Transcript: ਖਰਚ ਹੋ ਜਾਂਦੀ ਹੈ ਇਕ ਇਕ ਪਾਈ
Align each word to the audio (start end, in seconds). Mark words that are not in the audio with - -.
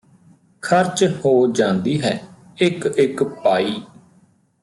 ਖਰਚ 0.63 1.03
ਹੋ 1.25 1.51
ਜਾਂਦੀ 1.51 2.01
ਹੈ 2.01 2.19
ਇਕ 2.61 2.85
ਇਕ 2.85 3.23
ਪਾਈ 3.23 3.81